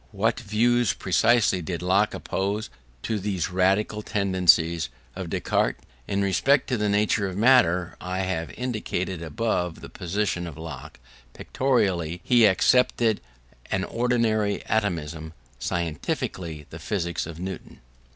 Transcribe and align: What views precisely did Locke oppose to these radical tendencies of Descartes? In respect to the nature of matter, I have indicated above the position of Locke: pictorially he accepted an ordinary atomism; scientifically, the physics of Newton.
What 0.11 0.39
views 0.39 0.93
precisely 0.93 1.61
did 1.61 1.83
Locke 1.83 2.15
oppose 2.15 2.71
to 3.03 3.19
these 3.19 3.51
radical 3.51 4.01
tendencies 4.01 4.89
of 5.15 5.29
Descartes? 5.29 5.81
In 6.07 6.23
respect 6.23 6.65
to 6.69 6.77
the 6.77 6.89
nature 6.89 7.27
of 7.27 7.37
matter, 7.37 7.95
I 8.01 8.21
have 8.21 8.49
indicated 8.57 9.21
above 9.21 9.79
the 9.81 9.89
position 9.89 10.47
of 10.47 10.57
Locke: 10.57 10.99
pictorially 11.33 12.19
he 12.23 12.47
accepted 12.47 13.21
an 13.69 13.83
ordinary 13.83 14.65
atomism; 14.65 15.33
scientifically, 15.59 16.65
the 16.71 16.79
physics 16.79 17.27
of 17.27 17.39
Newton. 17.39 17.79